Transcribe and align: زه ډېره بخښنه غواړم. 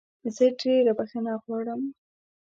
زه 0.35 0.45
ډېره 0.59 0.91
بخښنه 0.97 1.33
غواړم. 1.43 1.81